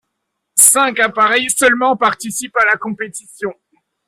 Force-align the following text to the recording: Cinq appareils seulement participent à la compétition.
Cinq 0.57 0.99
appareils 0.99 1.51
seulement 1.51 1.95
participent 1.95 2.57
à 2.57 2.65
la 2.65 2.75
compétition. 2.75 3.53